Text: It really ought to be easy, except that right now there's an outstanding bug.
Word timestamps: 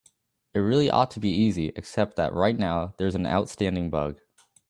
It 0.55 0.59
really 0.61 0.89
ought 0.89 1.11
to 1.11 1.19
be 1.19 1.29
easy, 1.29 1.67
except 1.75 2.15
that 2.15 2.33
right 2.33 2.57
now 2.57 2.95
there's 2.97 3.13
an 3.13 3.27
outstanding 3.27 3.91
bug. 3.91 4.19